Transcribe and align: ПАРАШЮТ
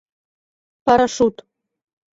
ПАРАШЮТ 0.85 1.35